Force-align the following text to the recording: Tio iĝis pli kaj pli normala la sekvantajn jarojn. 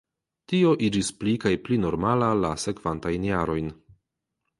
Tio 0.51 0.69
iĝis 0.87 1.11
pli 1.19 1.33
kaj 1.43 1.51
pli 1.67 1.77
normala 1.83 2.31
la 2.39 2.51
sekvantajn 2.63 3.29
jarojn. 3.29 3.69